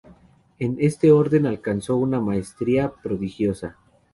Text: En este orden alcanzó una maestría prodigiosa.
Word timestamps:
En 0.57 0.77
este 0.79 1.11
orden 1.11 1.45
alcanzó 1.45 1.95
una 1.95 2.19
maestría 2.19 2.89
prodigiosa. 2.91 3.77